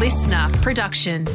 [0.00, 1.26] listener production.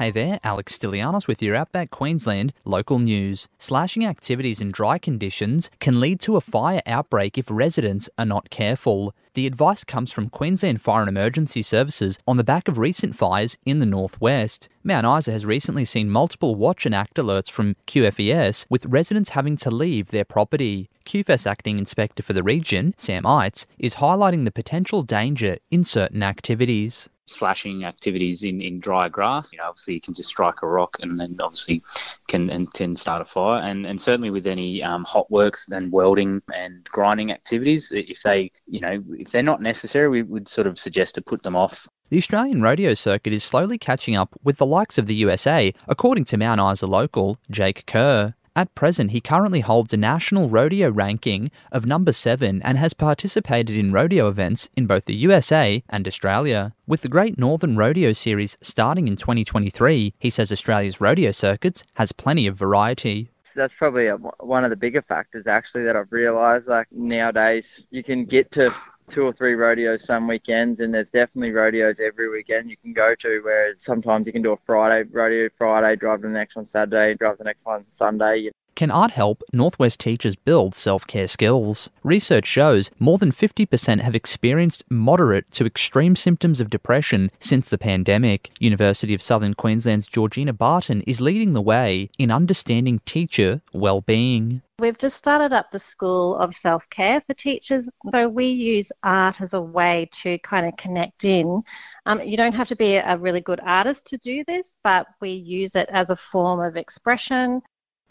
[0.00, 3.48] Hey there, Alex Stilianos with your Outback Queensland local news.
[3.58, 8.48] Slashing activities in dry conditions can lead to a fire outbreak if residents are not
[8.48, 9.14] careful.
[9.34, 13.58] The advice comes from Queensland Fire and Emergency Services on the back of recent fires
[13.66, 14.70] in the northwest.
[14.82, 19.58] Mount Isa has recently seen multiple watch and act alerts from QFES, with residents having
[19.58, 20.88] to leave their property.
[21.04, 26.22] QFES acting inspector for the region, Sam Eitz, is highlighting the potential danger in certain
[26.22, 29.52] activities slashing activities in, in dry grass.
[29.52, 31.82] You know, obviously you can just strike a rock and then obviously
[32.28, 33.62] can and can start a fire.
[33.62, 38.50] And and certainly with any um, hot works and welding and grinding activities, if they
[38.66, 41.88] you know if they're not necessary, we would sort of suggest to put them off.
[42.10, 46.24] The Australian rodeo circuit is slowly catching up with the likes of the USA, according
[46.24, 48.34] to Mount Isa local Jake Kerr.
[48.60, 53.74] At present, he currently holds a national rodeo ranking of number 7 and has participated
[53.74, 56.74] in rodeo events in both the USA and Australia.
[56.86, 62.12] With the Great Northern Rodeo Series starting in 2023, he says Australia's rodeo circuits has
[62.12, 66.68] plenty of variety that's probably a, one of the bigger factors actually that I've realized
[66.68, 68.72] like nowadays you can get to
[69.10, 73.14] two or three rodeos some weekends, and there's definitely rodeos every weekend you can go
[73.16, 73.40] to.
[73.40, 77.14] Where sometimes you can do a Friday rodeo Friday, drive to the next one Saturday,
[77.14, 78.50] drive the next one Sunday.
[78.80, 81.90] Can art help Northwest teachers build self care skills?
[82.02, 87.76] Research shows more than 50% have experienced moderate to extreme symptoms of depression since the
[87.76, 88.50] pandemic.
[88.58, 94.62] University of Southern Queensland's Georgina Barton is leading the way in understanding teacher well-being.
[94.78, 97.86] We've just started up the School of Self Care for teachers.
[98.10, 101.62] So we use art as a way to kind of connect in.
[102.06, 105.32] Um, you don't have to be a really good artist to do this, but we
[105.32, 107.60] use it as a form of expression.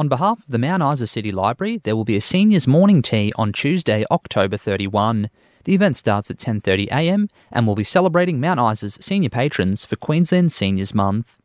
[0.00, 3.32] On behalf of the Mount Isa City Library, there will be a seniors morning tea
[3.34, 5.28] on Tuesday, October 31.
[5.64, 7.28] The event starts at 10:30 a.m.
[7.50, 11.36] and will be celebrating Mount Isa's senior patrons for Queensland Seniors Month.